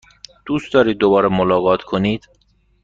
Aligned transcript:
دوست 0.45 0.73
دارید 0.73 0.97
دوباره 0.97 1.29
ملاقات 1.29 1.81
کنید؟ 1.83 2.29